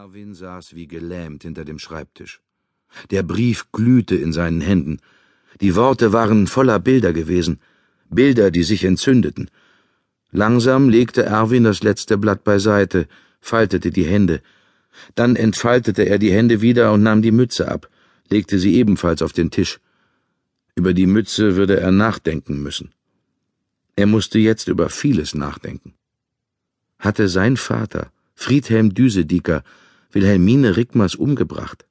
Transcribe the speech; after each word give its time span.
Erwin 0.00 0.32
saß 0.32 0.74
wie 0.74 0.86
gelähmt 0.86 1.42
hinter 1.42 1.66
dem 1.66 1.78
Schreibtisch. 1.78 2.40
Der 3.10 3.22
Brief 3.22 3.70
glühte 3.70 4.16
in 4.16 4.32
seinen 4.32 4.62
Händen. 4.62 4.96
Die 5.60 5.76
Worte 5.76 6.14
waren 6.14 6.46
voller 6.46 6.78
Bilder 6.78 7.12
gewesen, 7.12 7.60
Bilder, 8.08 8.50
die 8.50 8.62
sich 8.62 8.84
entzündeten. 8.84 9.50
Langsam 10.32 10.88
legte 10.88 11.22
Erwin 11.24 11.64
das 11.64 11.82
letzte 11.82 12.16
Blatt 12.16 12.44
beiseite, 12.44 13.08
faltete 13.42 13.90
die 13.90 14.06
Hände. 14.06 14.40
Dann 15.16 15.36
entfaltete 15.36 16.04
er 16.04 16.18
die 16.18 16.32
Hände 16.32 16.62
wieder 16.62 16.94
und 16.94 17.02
nahm 17.02 17.20
die 17.20 17.36
Mütze 17.40 17.68
ab, 17.68 17.90
legte 18.30 18.58
sie 18.58 18.76
ebenfalls 18.76 19.20
auf 19.20 19.34
den 19.34 19.50
Tisch. 19.50 19.80
Über 20.76 20.94
die 20.94 21.06
Mütze 21.06 21.56
würde 21.56 21.78
er 21.78 21.92
nachdenken 21.92 22.62
müssen. 22.62 22.94
Er 23.96 24.06
musste 24.06 24.38
jetzt 24.38 24.66
über 24.68 24.88
vieles 24.88 25.34
nachdenken. 25.34 25.92
Hatte 26.98 27.28
sein 27.28 27.58
Vater, 27.58 28.10
Friedhelm 28.34 28.94
Düsedieker, 28.94 29.62
Wilhelmine 30.12 30.76
Rickmers 30.76 31.14
umgebracht? 31.14 31.86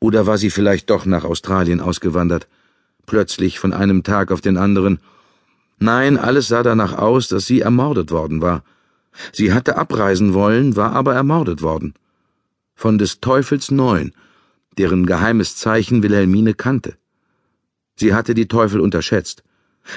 Oder 0.00 0.26
war 0.26 0.38
sie 0.38 0.50
vielleicht 0.50 0.90
doch 0.90 1.06
nach 1.06 1.24
Australien 1.24 1.80
ausgewandert? 1.80 2.48
Plötzlich 3.06 3.58
von 3.58 3.72
einem 3.72 4.02
Tag 4.02 4.30
auf 4.30 4.40
den 4.40 4.56
anderen. 4.56 5.00
Nein, 5.78 6.18
alles 6.18 6.48
sah 6.48 6.62
danach 6.62 6.92
aus, 6.92 7.28
dass 7.28 7.46
sie 7.46 7.60
ermordet 7.60 8.10
worden 8.10 8.42
war. 8.42 8.64
Sie 9.32 9.52
hatte 9.52 9.76
abreisen 9.76 10.34
wollen, 10.34 10.76
war 10.76 10.92
aber 10.92 11.14
ermordet 11.14 11.62
worden. 11.62 11.94
Von 12.74 12.98
des 12.98 13.20
Teufels 13.20 13.70
Neun, 13.70 14.12
deren 14.76 15.06
geheimes 15.06 15.56
Zeichen 15.56 16.02
Wilhelmine 16.02 16.54
kannte. 16.54 16.96
Sie 17.96 18.14
hatte 18.14 18.34
die 18.34 18.46
Teufel 18.46 18.80
unterschätzt. 18.80 19.42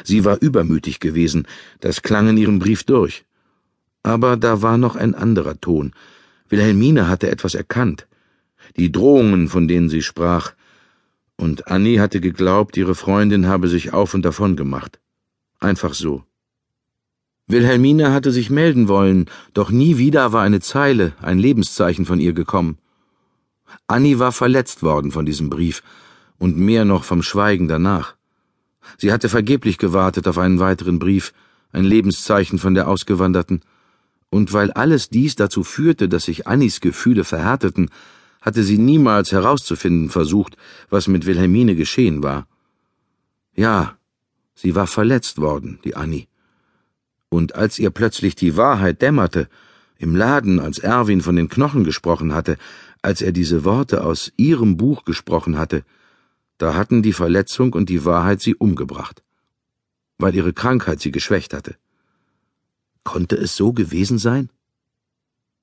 Sie 0.03 0.25
war 0.25 0.41
übermütig 0.41 1.00
gewesen, 1.00 1.48
das 1.81 2.02
klang 2.02 2.30
in 2.30 2.38
ihrem 2.38 2.59
Brief 2.59 2.84
durch. 2.84 3.25
Aber 4.03 4.38
da 4.38 4.61
war 4.61 4.77
noch 4.77 4.95
ein 4.95 5.13
anderer 5.13 5.59
Ton, 5.59 5.94
Wilhelmine 6.52 7.08
hatte 7.08 7.32
etwas 7.32 7.55
erkannt. 7.55 8.08
Die 8.76 8.92
Drohungen, 8.92 9.48
von 9.48 9.68
denen 9.68 9.90
sie 9.90 10.02
sprach. 10.02 10.54
Und 11.38 11.67
Annie 11.67 12.00
hatte 12.00 12.20
geglaubt, 12.20 12.78
ihre 12.78 12.94
Freundin 12.94 13.48
habe 13.48 13.67
sich 13.70 13.94
auf 13.94 14.14
und 14.14 14.23
davon 14.23 14.56
gemacht. 14.56 15.00
Einfach 15.59 15.94
so. 15.94 16.23
Wilhelmine 17.48 18.12
hatte 18.12 18.31
sich 18.31 18.50
melden 18.50 18.88
wollen, 18.88 19.25
doch 19.53 19.72
nie 19.72 19.98
wieder 19.98 20.34
war 20.34 20.44
eine 20.44 20.59
Zeile, 20.59 21.14
ein 21.22 21.40
Lebenszeichen 21.40 22.06
von 22.06 22.20
ihr 22.20 22.34
gekommen. 22.34 22.78
Annie 23.88 24.20
war 24.20 24.31
verletzt 24.31 24.84
worden 24.84 25.12
von 25.12 25.25
diesem 25.25 25.50
Brief 25.50 25.81
und 26.38 26.58
mehr 26.58 26.86
noch 26.86 27.03
vom 27.06 27.23
Schweigen 27.23 27.68
danach. 27.68 28.16
Sie 28.97 29.12
hatte 29.12 29.30
vergeblich 29.30 29.78
gewartet 29.78 30.28
auf 30.28 30.38
einen 30.38 30.59
weiteren 30.59 31.00
Brief, 31.00 31.34
ein 31.72 31.86
Lebenszeichen 31.86 32.59
von 32.59 32.73
der 32.73 32.88
Ausgewanderten, 32.88 33.62
und 34.32 34.54
weil 34.54 34.72
alles 34.72 35.10
dies 35.10 35.36
dazu 35.36 35.64
führte, 35.64 36.10
dass 36.10 36.24
sich 36.24 36.48
Annis 36.48 36.80
Gefühle 36.80 37.24
verhärteten, 37.24 37.92
hatte 38.42 38.64
sie 38.64 38.80
niemals 38.80 39.32
herauszufinden 39.32 40.10
versucht, 40.10 40.58
was 40.90 41.08
mit 41.08 41.28
Wilhelmine 41.28 41.76
geschehen 41.76 42.24
war. 42.24 42.48
Ja, 43.56 43.98
sie 44.56 44.74
war 44.74 44.88
verletzt 44.88 45.38
worden, 45.38 45.80
die 45.84 45.96
Annie. 45.96 46.28
Und 47.30 47.56
als 47.56 47.78
ihr 47.78 47.92
plötzlich 47.92 48.34
die 48.36 48.58
Wahrheit 48.58 49.02
dämmerte, 49.02 49.48
im 49.98 50.16
Laden, 50.16 50.59
als 50.59 50.80
Erwin 50.80 51.22
von 51.22 51.36
den 51.36 51.50
Knochen 51.50 51.84
gesprochen 51.84 52.34
hatte, 52.34 52.58
als 53.02 53.22
er 53.22 53.34
diese 53.34 53.64
Worte 53.66 54.04
aus 54.04 54.32
ihrem 54.38 54.78
Buch 54.78 55.04
gesprochen 55.04 55.58
hatte, 55.58 55.84
da 56.58 56.74
hatten 56.74 57.04
die 57.04 57.14
Verletzung 57.14 57.74
und 57.74 57.90
die 57.90 58.06
Wahrheit 58.06 58.42
sie 58.42 58.56
umgebracht, 58.56 59.24
weil 60.18 60.34
ihre 60.34 60.54
Krankheit 60.54 61.02
sie 61.02 61.12
geschwächt 61.12 61.54
hatte. 61.54 61.76
Konnte 63.03 63.35
es 63.35 63.55
so 63.55 63.73
gewesen 63.73 64.17
sein? 64.17 64.49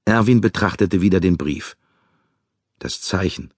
Erwin 0.04 0.40
betrachtete 0.40 1.00
wieder 1.00 1.20
den 1.20 1.36
Brief. 1.36 1.76
Das 2.78 3.00
Zeichen. 3.00 3.52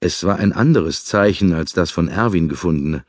Es 0.00 0.24
war 0.24 0.38
ein 0.38 0.52
anderes 0.52 1.04
Zeichen 1.04 1.52
als 1.52 1.72
das 1.72 1.90
von 1.90 2.08
Erwin 2.08 2.48
gefundene. 2.48 3.04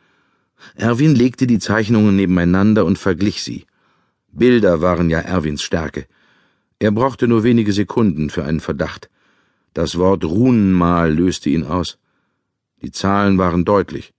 Erwin 0.76 1.16
legte 1.16 1.48
die 1.48 1.60
Zeichnungen 1.60 2.16
nebeneinander 2.16 2.86
und 2.86 2.98
verglich 2.98 3.44
sie. 3.44 3.66
Bilder 4.32 4.82
waren 4.82 5.10
ja 5.10 5.20
Erwins 5.20 5.62
Stärke. 5.62 6.06
Er 6.80 6.92
brauchte 6.92 7.28
nur 7.28 7.44
wenige 7.44 7.74
Sekunden 7.74 8.30
für 8.30 8.44
einen 8.44 8.60
Verdacht. 8.60 9.10
Das 9.74 9.98
Wort 9.98 10.24
Runenmal 10.24 11.14
löste 11.14 11.50
ihn 11.50 11.64
aus. 11.64 11.98
Die 12.82 12.92
Zahlen 12.92 13.38
waren 13.38 13.66
deutlich. 13.66 14.14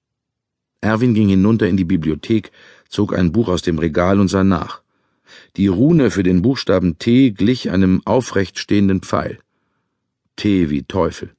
Erwin 0.80 1.14
ging 1.14 1.28
hinunter 1.28 1.68
in 1.68 1.76
die 1.76 1.84
Bibliothek, 1.84 2.50
zog 2.88 3.14
ein 3.14 3.32
Buch 3.32 3.48
aus 3.48 3.62
dem 3.62 3.78
Regal 3.78 4.18
und 4.18 4.28
sah 4.28 4.44
nach. 4.44 4.81
Die 5.56 5.66
Rune 5.66 6.10
für 6.10 6.22
den 6.22 6.42
Buchstaben 6.42 6.98
T 6.98 7.30
glich 7.30 7.70
einem 7.70 8.02
aufrecht 8.04 8.58
stehenden 8.58 9.00
Pfeil. 9.00 9.38
T 10.36 10.70
wie 10.70 10.82
Teufel. 10.82 11.30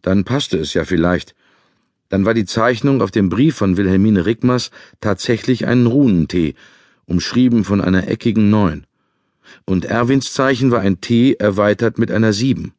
Dann 0.00 0.24
passte 0.24 0.58
es 0.58 0.74
ja 0.74 0.84
vielleicht. 0.84 1.34
Dann 2.08 2.24
war 2.24 2.34
die 2.34 2.44
Zeichnung 2.44 3.00
auf 3.00 3.10
dem 3.10 3.28
Brief 3.28 3.56
von 3.56 3.76
Wilhelmine 3.76 4.26
Rickmers 4.26 4.70
tatsächlich 5.00 5.66
ein 5.66 5.86
Runen-T, 5.86 6.54
umschrieben 7.06 7.64
von 7.64 7.80
einer 7.80 8.08
eckigen 8.08 8.50
Neun. 8.50 8.86
Und 9.64 9.84
Erwins 9.84 10.32
Zeichen 10.32 10.70
war 10.70 10.80
ein 10.80 11.00
T 11.00 11.34
erweitert 11.34 11.98
mit 11.98 12.10
einer 12.10 12.32
Sieben. 12.32 12.74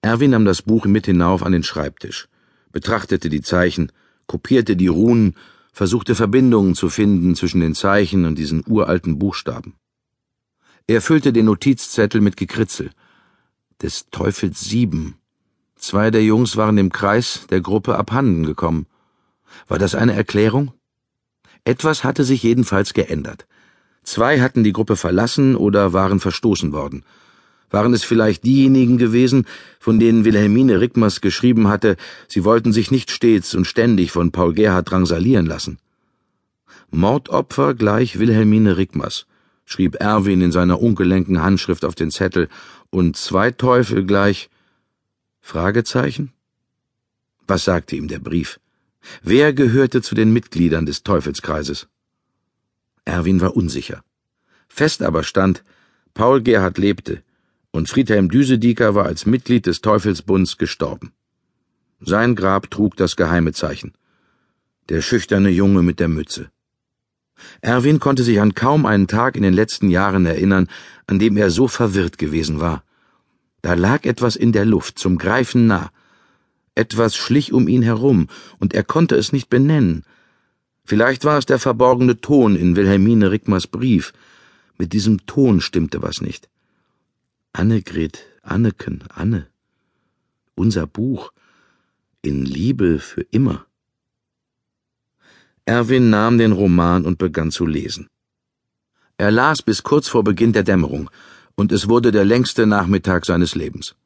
Erwin 0.00 0.32
nahm 0.32 0.44
das 0.44 0.62
Buch 0.62 0.86
mit 0.86 1.06
hinauf 1.06 1.42
an 1.42 1.52
den 1.52 1.62
Schreibtisch, 1.62 2.28
betrachtete 2.72 3.28
die 3.28 3.42
Zeichen, 3.42 3.92
kopierte 4.26 4.74
die 4.76 4.88
Runen 4.88 5.36
versuchte 5.72 6.14
Verbindungen 6.14 6.74
zu 6.74 6.88
finden 6.88 7.34
zwischen 7.34 7.60
den 7.60 7.74
Zeichen 7.74 8.26
und 8.26 8.36
diesen 8.36 8.62
uralten 8.66 9.18
Buchstaben. 9.18 9.74
Er 10.86 11.00
füllte 11.00 11.32
den 11.32 11.46
Notizzettel 11.46 12.20
mit 12.20 12.36
Gekritzel. 12.36 12.90
Des 13.80 14.10
Teufels 14.10 14.60
sieben. 14.60 15.16
Zwei 15.76 16.10
der 16.10 16.22
Jungs 16.22 16.56
waren 16.56 16.78
im 16.78 16.92
Kreis 16.92 17.46
der 17.50 17.60
Gruppe 17.60 17.96
abhanden 17.96 18.44
gekommen. 18.44 18.86
War 19.66 19.78
das 19.78 19.94
eine 19.94 20.14
Erklärung? 20.14 20.72
Etwas 21.64 22.04
hatte 22.04 22.24
sich 22.24 22.42
jedenfalls 22.42 22.94
geändert. 22.94 23.46
Zwei 24.02 24.40
hatten 24.40 24.64
die 24.64 24.72
Gruppe 24.72 24.96
verlassen 24.96 25.56
oder 25.56 25.92
waren 25.92 26.20
verstoßen 26.20 26.72
worden. 26.72 27.04
Waren 27.72 27.94
es 27.94 28.04
vielleicht 28.04 28.44
diejenigen 28.44 28.98
gewesen, 28.98 29.46
von 29.80 29.98
denen 29.98 30.24
Wilhelmine 30.24 30.80
Rickmers 30.80 31.22
geschrieben 31.22 31.68
hatte, 31.68 31.96
sie 32.28 32.44
wollten 32.44 32.72
sich 32.72 32.90
nicht 32.90 33.10
stets 33.10 33.54
und 33.54 33.64
ständig 33.64 34.12
von 34.12 34.30
Paul 34.30 34.52
Gerhard 34.52 34.90
drangsalieren 34.90 35.46
lassen? 35.46 35.78
Mordopfer 36.90 37.74
gleich 37.74 38.18
Wilhelmine 38.18 38.76
Rickmers, 38.76 39.26
schrieb 39.64 39.96
Erwin 40.00 40.42
in 40.42 40.52
seiner 40.52 40.80
ungelenken 40.82 41.42
Handschrift 41.42 41.86
auf 41.86 41.94
den 41.94 42.10
Zettel, 42.10 42.48
und 42.90 43.16
zwei 43.16 43.50
Teufel 43.50 44.04
gleich 44.04 44.50
Fragezeichen? 45.40 46.32
Was 47.46 47.64
sagte 47.64 47.96
ihm 47.96 48.06
der 48.06 48.18
Brief? 48.18 48.60
Wer 49.22 49.54
gehörte 49.54 50.02
zu 50.02 50.14
den 50.14 50.30
Mitgliedern 50.30 50.84
des 50.84 51.04
Teufelskreises? 51.04 51.88
Erwin 53.06 53.40
war 53.40 53.56
unsicher. 53.56 54.04
Fest 54.68 55.02
aber 55.02 55.22
stand, 55.24 55.64
Paul 56.12 56.42
Gerhard 56.42 56.76
lebte, 56.76 57.22
und 57.72 57.88
Friedhelm 57.88 58.30
Düsedieker 58.30 58.94
war 58.94 59.06
als 59.06 59.26
Mitglied 59.26 59.66
des 59.66 59.80
Teufelsbunds 59.80 60.58
gestorben. 60.58 61.12
Sein 62.00 62.36
Grab 62.36 62.70
trug 62.70 62.96
das 62.96 63.16
geheime 63.16 63.52
Zeichen. 63.52 63.94
Der 64.88 65.00
schüchterne 65.00 65.48
Junge 65.48 65.82
mit 65.82 65.98
der 65.98 66.08
Mütze. 66.08 66.50
Erwin 67.60 67.98
konnte 67.98 68.22
sich 68.22 68.40
an 68.40 68.54
kaum 68.54 68.86
einen 68.86 69.08
Tag 69.08 69.36
in 69.36 69.42
den 69.42 69.54
letzten 69.54 69.88
Jahren 69.88 70.26
erinnern, 70.26 70.68
an 71.06 71.18
dem 71.18 71.36
er 71.36 71.50
so 71.50 71.66
verwirrt 71.66 72.18
gewesen 72.18 72.60
war. 72.60 72.84
Da 73.62 73.74
lag 73.74 74.04
etwas 74.04 74.36
in 74.36 74.52
der 74.52 74.64
Luft, 74.64 74.98
zum 74.98 75.18
Greifen 75.18 75.66
nah. 75.66 75.90
Etwas 76.74 77.16
schlich 77.16 77.52
um 77.52 77.68
ihn 77.68 77.82
herum, 77.82 78.28
und 78.58 78.74
er 78.74 78.84
konnte 78.84 79.16
es 79.16 79.32
nicht 79.32 79.48
benennen. 79.48 80.04
Vielleicht 80.84 81.24
war 81.24 81.38
es 81.38 81.46
der 81.46 81.58
verborgene 81.58 82.20
Ton 82.20 82.56
in 82.56 82.76
Wilhelmine 82.76 83.30
Rickmers 83.30 83.66
Brief. 83.66 84.12
Mit 84.78 84.92
diesem 84.92 85.26
Ton 85.26 85.60
stimmte 85.60 86.02
was 86.02 86.20
nicht. 86.20 86.48
Annegret, 87.54 88.24
Anneken, 88.42 89.04
Anne. 89.14 89.46
Unser 90.54 90.86
Buch. 90.86 91.32
In 92.22 92.46
Liebe 92.46 92.98
für 92.98 93.26
immer. 93.30 93.66
Erwin 95.66 96.08
nahm 96.08 96.38
den 96.38 96.52
Roman 96.52 97.04
und 97.04 97.18
begann 97.18 97.50
zu 97.50 97.66
lesen. 97.66 98.08
Er 99.18 99.30
las 99.30 99.60
bis 99.60 99.82
kurz 99.82 100.08
vor 100.08 100.24
Beginn 100.24 100.54
der 100.54 100.62
Dämmerung, 100.62 101.10
und 101.54 101.72
es 101.72 101.90
wurde 101.90 102.10
der 102.10 102.24
längste 102.24 102.66
Nachmittag 102.66 103.26
seines 103.26 103.54
Lebens. 103.54 103.96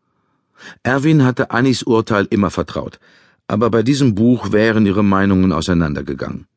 Erwin 0.82 1.22
hatte 1.22 1.52
Annis 1.52 1.84
Urteil 1.84 2.26
immer 2.30 2.50
vertraut, 2.50 2.98
aber 3.46 3.70
bei 3.70 3.84
diesem 3.84 4.16
Buch 4.16 4.50
wären 4.50 4.86
ihre 4.86 5.04
Meinungen 5.04 5.52
auseinandergegangen. 5.52 6.48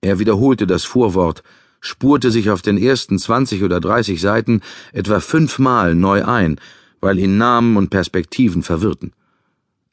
Er 0.00 0.18
wiederholte 0.18 0.66
das 0.66 0.84
Vorwort, 0.84 1.44
spurte 1.86 2.30
sich 2.30 2.50
auf 2.50 2.62
den 2.62 2.78
ersten 2.78 3.18
zwanzig 3.18 3.62
oder 3.62 3.80
dreißig 3.80 4.20
Seiten 4.20 4.60
etwa 4.92 5.20
fünfmal 5.20 5.94
neu 5.94 6.24
ein, 6.24 6.60
weil 7.00 7.18
ihn 7.18 7.38
Namen 7.38 7.76
und 7.76 7.90
Perspektiven 7.90 8.62
verwirrten. 8.62 9.12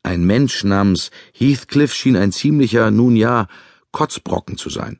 Ein 0.04 0.26
Mensch 0.26 0.64
namens 0.64 1.12
Heathcliff 1.34 1.94
schien 1.94 2.18
ein 2.18 2.32
ziemlicher, 2.32 2.92
nun 2.92 3.16
ja, 3.16 3.48
Kotzbrocken 3.92 4.58
zu 4.58 4.70
sein. 4.70 5.00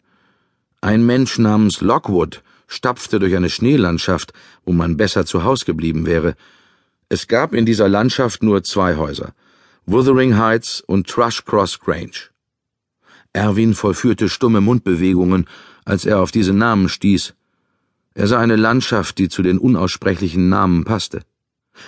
Ein 0.82 1.06
Mensch 1.06 1.40
namens 1.40 1.82
Lockwood 1.82 2.44
stapfte 2.68 3.20
durch 3.20 3.36
eine 3.36 3.50
Schneelandschaft, 3.50 4.34
wo 4.66 4.72
man 4.72 4.98
besser 4.98 5.26
zu 5.26 5.44
Haus 5.44 5.66
geblieben 5.66 6.06
wäre. 6.06 6.36
Es 7.10 7.28
gab 7.28 7.54
in 7.54 7.66
dieser 7.66 7.90
Landschaft 7.90 8.44
nur 8.44 8.64
zwei 8.64 8.96
Häuser, 8.96 9.34
Wuthering 9.86 10.38
Heights 10.38 10.82
und 10.82 11.08
Thrushcross 11.08 11.80
Grange. 11.80 12.30
Erwin 13.34 13.74
vollführte 13.74 14.30
stumme 14.30 14.62
Mundbewegungen, 14.62 15.48
als 15.86 16.06
er 16.06 16.20
auf 16.20 16.32
diese 16.32 16.54
Namen 16.54 16.90
stieß. 16.90 17.34
Er 18.16 18.28
sah 18.28 18.40
eine 18.40 18.56
Landschaft, 18.56 19.18
die 19.18 19.30
zu 19.30 19.42
den 19.42 19.58
unaussprechlichen 19.58 20.50
Namen 20.50 20.84
passte. 20.84 21.22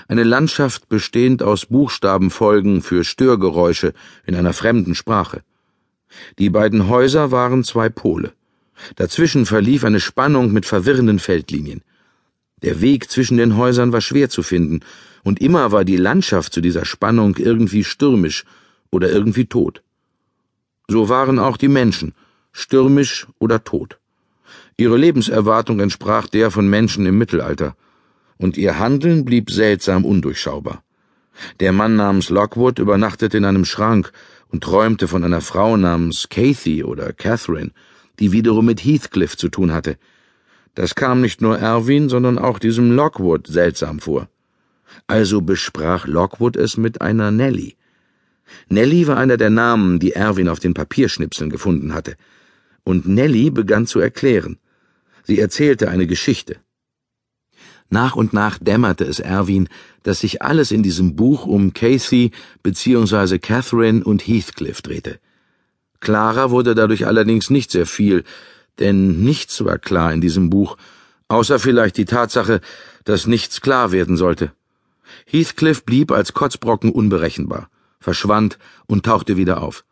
Eine 0.07 0.23
Landschaft 0.23 0.89
bestehend 0.89 1.43
aus 1.43 1.67
Buchstabenfolgen 1.67 2.81
für 2.81 3.03
Störgeräusche 3.03 3.93
in 4.25 4.35
einer 4.35 4.53
fremden 4.53 4.95
Sprache. 4.95 5.43
Die 6.39 6.49
beiden 6.49 6.87
Häuser 6.87 7.31
waren 7.31 7.63
zwei 7.63 7.89
Pole. 7.89 8.33
Dazwischen 8.95 9.45
verlief 9.45 9.83
eine 9.83 9.99
Spannung 9.99 10.51
mit 10.51 10.65
verwirrenden 10.65 11.19
Feldlinien. 11.19 11.81
Der 12.61 12.81
Weg 12.81 13.09
zwischen 13.11 13.37
den 13.37 13.57
Häusern 13.57 13.93
war 13.93 14.01
schwer 14.01 14.29
zu 14.29 14.41
finden, 14.43 14.81
und 15.23 15.41
immer 15.41 15.71
war 15.71 15.85
die 15.85 15.97
Landschaft 15.97 16.53
zu 16.53 16.61
dieser 16.61 16.85
Spannung 16.85 17.35
irgendwie 17.37 17.83
stürmisch 17.83 18.45
oder 18.91 19.09
irgendwie 19.09 19.45
tot. 19.45 19.81
So 20.87 21.09
waren 21.09 21.39
auch 21.39 21.57
die 21.57 21.67
Menschen, 21.67 22.13
stürmisch 22.55 23.27
oder 23.37 23.63
tot. 23.63 23.99
Ihre 24.77 24.97
Lebenserwartung 24.97 25.81
entsprach 25.81 26.27
der 26.27 26.51
von 26.51 26.69
Menschen 26.69 27.05
im 27.05 27.17
Mittelalter, 27.17 27.75
und 28.37 28.57
ihr 28.57 28.79
Handeln 28.79 29.25
blieb 29.25 29.51
seltsam 29.51 30.05
undurchschaubar. 30.05 30.81
Der 31.59 31.73
Mann 31.73 31.97
namens 31.97 32.29
Lockwood 32.29 32.79
übernachtete 32.79 33.37
in 33.37 33.45
einem 33.45 33.65
Schrank 33.65 34.11
und 34.47 34.63
träumte 34.63 35.07
von 35.09 35.23
einer 35.25 35.41
Frau 35.41 35.75
namens 35.75 36.27
Cathy 36.29 36.83
oder 36.83 37.11
Catherine, 37.11 37.71
die 38.19 38.31
wiederum 38.31 38.65
mit 38.65 38.83
Heathcliff 38.83 39.35
zu 39.35 39.49
tun 39.49 39.73
hatte. 39.73 39.97
Das 40.75 40.95
kam 40.95 41.21
nicht 41.21 41.41
nur 41.41 41.59
Erwin, 41.59 42.07
sondern 42.07 42.37
auch 42.37 42.59
diesem 42.59 42.95
Lockwood 42.95 43.47
seltsam 43.47 43.99
vor. 43.99 44.29
Also 45.07 45.41
besprach 45.41 46.07
Lockwood 46.07 46.55
es 46.55 46.77
mit 46.77 47.01
einer 47.01 47.31
Nellie. 47.31 47.73
Nellie 48.69 49.07
war 49.07 49.17
einer 49.17 49.37
der 49.37 49.49
Namen, 49.49 49.99
die 49.99 50.13
Erwin 50.13 50.47
auf 50.47 50.59
den 50.59 50.73
Papierschnipseln 50.73 51.49
gefunden 51.49 51.93
hatte. 51.93 52.15
Und 52.85 53.07
Nellie 53.07 53.51
begann 53.51 53.87
zu 53.87 53.99
erklären. 53.99 54.57
Sie 55.23 55.39
erzählte 55.39 55.89
eine 55.89 56.07
Geschichte. 56.07 56.57
Nach 57.89 58.15
und 58.15 58.31
nach 58.31 58.57
dämmerte 58.59 59.05
es 59.05 59.19
Erwin, 59.19 59.67
dass 60.03 60.21
sich 60.21 60.41
alles 60.41 60.71
in 60.71 60.83
diesem 60.83 61.15
Buch 61.15 61.45
um 61.45 61.73
Casey 61.73 62.31
bzw. 62.63 63.39
Catherine 63.39 64.03
und 64.03 64.27
Heathcliff 64.27 64.81
drehte. 64.81 65.19
Klarer 65.99 66.51
wurde 66.51 66.75
dadurch 66.75 67.07
allerdings 67.07 67.49
nicht 67.49 67.71
sehr 67.71 67.87
viel, 67.87 68.23
denn 68.79 69.23
nichts 69.23 69.65
war 69.65 69.79
klar 69.79 70.13
in 70.13 70.21
diesem 70.21 70.49
Buch, 70.49 70.77
außer 71.27 71.57
vielleicht 71.59 71.97
die 71.97 72.05
Tatsache, 72.05 72.61
dass 73.03 73.25
nichts 73.25 73.61
klar 73.61 73.91
werden 73.91 74.15
sollte. 74.15 74.51
Heathcliff 75.25 75.83
blieb 75.83 76.11
als 76.11 76.33
Kotzbrocken 76.33 76.91
unberechenbar, 76.91 77.69
verschwand 77.99 78.59
und 78.85 79.05
tauchte 79.05 79.37
wieder 79.37 79.61
auf. 79.63 79.85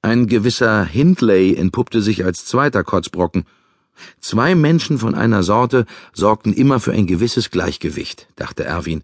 Ein 0.00 0.26
gewisser 0.28 0.84
Hindley 0.84 1.56
entpuppte 1.56 2.02
sich 2.02 2.24
als 2.24 2.46
zweiter 2.46 2.84
Kotzbrocken. 2.84 3.44
Zwei 4.20 4.54
Menschen 4.54 4.98
von 4.98 5.16
einer 5.16 5.42
Sorte 5.42 5.86
sorgten 6.12 6.52
immer 6.52 6.78
für 6.78 6.92
ein 6.92 7.06
gewisses 7.06 7.50
Gleichgewicht, 7.50 8.28
dachte 8.36 8.64
Erwin. 8.64 9.02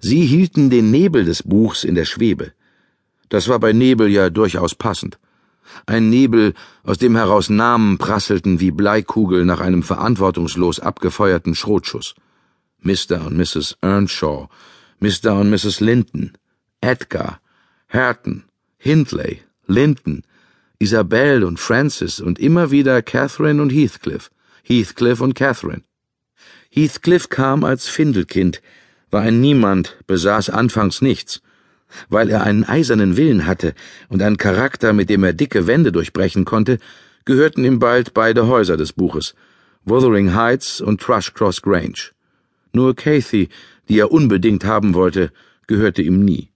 Sie 0.00 0.24
hielten 0.24 0.70
den 0.70 0.90
Nebel 0.90 1.26
des 1.26 1.42
Buchs 1.42 1.84
in 1.84 1.94
der 1.94 2.06
Schwebe. 2.06 2.52
Das 3.28 3.48
war 3.48 3.58
bei 3.58 3.72
Nebel 3.72 4.08
ja 4.08 4.30
durchaus 4.30 4.74
passend. 4.74 5.18
Ein 5.86 6.08
Nebel, 6.08 6.54
aus 6.82 6.98
dem 6.98 7.14
heraus 7.14 7.50
Namen 7.50 7.98
prasselten 7.98 8.58
wie 8.58 8.70
Bleikugeln 8.70 9.46
nach 9.46 9.60
einem 9.60 9.82
verantwortungslos 9.82 10.80
abgefeuerten 10.80 11.54
Schrotschuss. 11.54 12.14
Mr. 12.80 13.26
und 13.26 13.36
Mrs. 13.36 13.76
Earnshaw, 13.80 14.48
Mr. 14.98 15.38
und 15.38 15.50
Mrs. 15.50 15.80
Linton, 15.80 16.32
Edgar, 16.80 17.40
Hareton, 17.88 18.44
Hindley, 18.76 19.42
Linton, 19.66 20.22
Isabel 20.78 21.44
und 21.44 21.60
Francis 21.60 22.20
und 22.20 22.38
immer 22.38 22.70
wieder 22.70 23.02
Catherine 23.02 23.62
und 23.62 23.70
Heathcliff, 23.70 24.30
Heathcliff 24.64 25.20
und 25.20 25.34
Catherine. 25.34 25.82
Heathcliff 26.70 27.28
kam 27.28 27.64
als 27.64 27.88
Findelkind, 27.88 28.62
war 29.10 29.22
ein 29.22 29.40
Niemand, 29.40 29.96
besaß 30.06 30.50
anfangs 30.50 31.02
nichts. 31.02 31.42
Weil 32.08 32.30
er 32.30 32.42
einen 32.42 32.64
eisernen 32.64 33.18
Willen 33.18 33.46
hatte 33.46 33.74
und 34.08 34.22
einen 34.22 34.38
Charakter, 34.38 34.94
mit 34.94 35.10
dem 35.10 35.24
er 35.24 35.34
dicke 35.34 35.66
Wände 35.66 35.92
durchbrechen 35.92 36.46
konnte, 36.46 36.78
gehörten 37.26 37.64
ihm 37.64 37.78
bald 37.78 38.14
beide 38.14 38.46
Häuser 38.46 38.78
des 38.78 38.94
Buches, 38.94 39.34
Wuthering 39.84 40.34
Heights 40.34 40.80
und 40.80 41.00
Thrushcross 41.00 41.60
Grange. 41.60 42.12
Nur 42.72 42.96
Cathy, 42.96 43.50
die 43.88 43.98
er 43.98 44.10
unbedingt 44.10 44.64
haben 44.64 44.94
wollte, 44.94 45.30
gehörte 45.66 46.00
ihm 46.00 46.24
nie. 46.24 46.51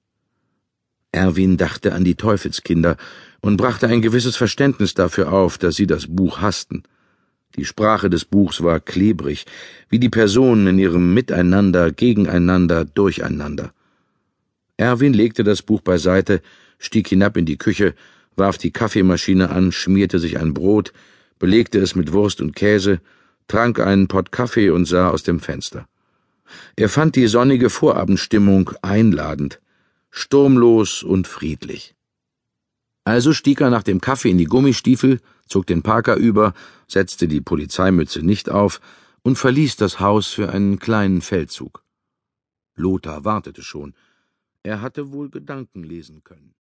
Erwin 1.16 1.56
dachte 1.56 1.94
an 1.94 2.04
die 2.04 2.14
Teufelskinder 2.14 2.96
und 3.40 3.56
brachte 3.56 3.88
ein 3.88 4.02
gewisses 4.02 4.36
Verständnis 4.36 4.92
dafür 4.92 5.32
auf, 5.32 5.56
dass 5.56 5.74
sie 5.74 5.86
das 5.86 6.06
Buch 6.06 6.42
hassten. 6.42 6.82
Die 7.56 7.64
Sprache 7.64 8.10
des 8.10 8.26
Buchs 8.26 8.62
war 8.62 8.80
klebrig, 8.80 9.46
wie 9.88 9.98
die 9.98 10.10
Personen 10.10 10.66
in 10.66 10.78
ihrem 10.78 11.14
Miteinander, 11.14 11.90
Gegeneinander, 11.90 12.84
Durcheinander. 12.84 13.72
Erwin 14.76 15.14
legte 15.14 15.42
das 15.42 15.62
Buch 15.62 15.80
beiseite, 15.80 16.42
stieg 16.78 17.08
hinab 17.08 17.38
in 17.38 17.46
die 17.46 17.56
Küche, 17.56 17.94
warf 18.36 18.58
die 18.58 18.70
Kaffeemaschine 18.70 19.48
an, 19.48 19.72
schmierte 19.72 20.18
sich 20.18 20.38
ein 20.38 20.52
Brot, 20.52 20.92
belegte 21.38 21.78
es 21.78 21.94
mit 21.94 22.12
Wurst 22.12 22.42
und 22.42 22.54
Käse, 22.54 23.00
trank 23.48 23.80
einen 23.80 24.06
Pott 24.06 24.32
Kaffee 24.32 24.68
und 24.68 24.84
sah 24.84 25.08
aus 25.08 25.22
dem 25.22 25.40
Fenster. 25.40 25.88
Er 26.76 26.90
fand 26.90 27.16
die 27.16 27.26
sonnige 27.26 27.70
Vorabendstimmung 27.70 28.72
einladend, 28.82 29.60
sturmlos 30.16 31.02
und 31.02 31.28
friedlich. 31.28 31.94
Also 33.04 33.32
stieg 33.32 33.60
er 33.60 33.70
nach 33.70 33.84
dem 33.84 34.00
Kaffee 34.00 34.30
in 34.30 34.38
die 34.38 34.46
Gummistiefel, 34.46 35.20
zog 35.46 35.66
den 35.66 35.82
Parker 35.82 36.16
über, 36.16 36.54
setzte 36.88 37.28
die 37.28 37.40
Polizeimütze 37.40 38.22
nicht 38.22 38.50
auf 38.50 38.80
und 39.22 39.36
verließ 39.36 39.76
das 39.76 40.00
Haus 40.00 40.28
für 40.28 40.48
einen 40.48 40.78
kleinen 40.78 41.20
Feldzug. 41.20 41.84
Lothar 42.74 43.24
wartete 43.24 43.62
schon. 43.62 43.94
Er 44.62 44.80
hatte 44.80 45.12
wohl 45.12 45.30
Gedanken 45.30 45.84
lesen 45.84 46.24
können. 46.24 46.56